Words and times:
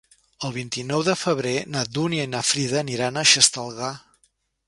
El 0.47 0.53
vint-i-nou 0.53 1.03
de 1.09 1.13
febrer 1.23 1.51
na 1.75 1.83
Dúnia 1.97 2.25
i 2.27 2.31
na 2.31 2.41
Frida 2.53 2.81
aniran 2.81 3.19
a 3.19 3.27
Xestalgar. 3.35 3.93